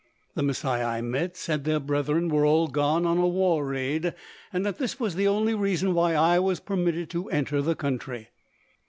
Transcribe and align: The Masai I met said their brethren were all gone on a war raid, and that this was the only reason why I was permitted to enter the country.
The 0.33 0.41
Masai 0.41 0.81
I 0.81 1.01
met 1.01 1.37
said 1.37 1.63
their 1.63 1.79
brethren 1.79 2.27
were 2.29 2.43
all 2.43 2.65
gone 2.69 3.05
on 3.05 3.19
a 3.19 3.27
war 3.27 3.63
raid, 3.63 4.15
and 4.51 4.65
that 4.65 4.79
this 4.79 4.99
was 4.99 5.13
the 5.13 5.27
only 5.27 5.53
reason 5.53 5.93
why 5.93 6.15
I 6.15 6.39
was 6.39 6.59
permitted 6.59 7.07
to 7.11 7.29
enter 7.29 7.61
the 7.61 7.75
country. 7.75 8.29